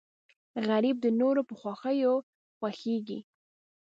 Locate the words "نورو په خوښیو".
1.19-2.13